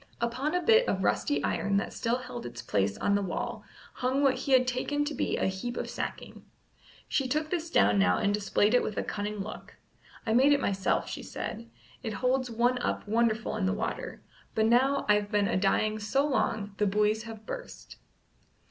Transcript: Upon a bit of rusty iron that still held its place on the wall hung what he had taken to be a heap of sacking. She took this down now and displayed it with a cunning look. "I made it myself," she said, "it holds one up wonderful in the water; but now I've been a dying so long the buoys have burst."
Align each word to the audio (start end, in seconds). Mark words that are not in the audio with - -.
Upon 0.19 0.55
a 0.55 0.63
bit 0.63 0.87
of 0.87 1.03
rusty 1.03 1.43
iron 1.43 1.77
that 1.77 1.93
still 1.93 2.17
held 2.17 2.43
its 2.43 2.63
place 2.63 2.97
on 2.97 3.13
the 3.13 3.21
wall 3.21 3.63
hung 3.93 4.23
what 4.23 4.33
he 4.33 4.51
had 4.53 4.65
taken 4.67 5.05
to 5.05 5.13
be 5.13 5.37
a 5.37 5.45
heap 5.45 5.77
of 5.77 5.91
sacking. 5.91 6.43
She 7.07 7.27
took 7.27 7.51
this 7.51 7.69
down 7.69 7.99
now 7.99 8.17
and 8.17 8.33
displayed 8.33 8.73
it 8.73 8.81
with 8.81 8.97
a 8.97 9.03
cunning 9.03 9.41
look. 9.41 9.75
"I 10.25 10.33
made 10.33 10.53
it 10.53 10.59
myself," 10.59 11.07
she 11.07 11.21
said, 11.21 11.69
"it 12.01 12.13
holds 12.13 12.49
one 12.49 12.79
up 12.79 13.07
wonderful 13.07 13.55
in 13.55 13.67
the 13.67 13.73
water; 13.73 14.23
but 14.55 14.65
now 14.65 15.05
I've 15.07 15.29
been 15.29 15.47
a 15.47 15.55
dying 15.55 15.99
so 15.99 16.25
long 16.25 16.73
the 16.77 16.87
buoys 16.87 17.21
have 17.29 17.45
burst." 17.45 17.97